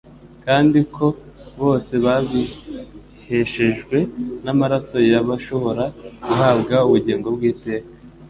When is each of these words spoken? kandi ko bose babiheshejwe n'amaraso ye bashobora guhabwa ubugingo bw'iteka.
kandi 0.45 0.79
ko 0.95 1.05
bose 1.61 1.93
babiheshejwe 2.05 3.97
n'amaraso 4.43 4.97
ye 5.09 5.17
bashobora 5.29 5.83
guhabwa 6.25 6.75
ubugingo 6.87 7.27
bw'iteka. 7.35 7.89